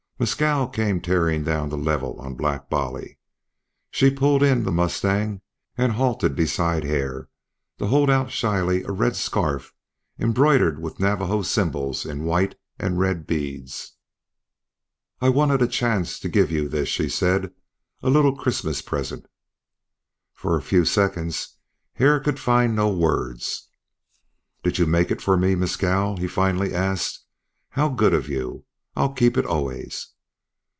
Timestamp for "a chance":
15.63-16.19